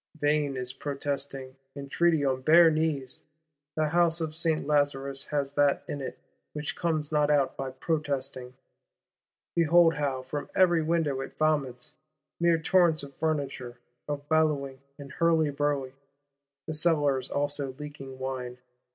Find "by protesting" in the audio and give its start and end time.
7.55-8.55